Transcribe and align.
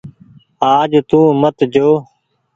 آج 0.73 0.91
تو 1.09 1.19
مت 1.41 1.57
جو۔ 1.73 1.87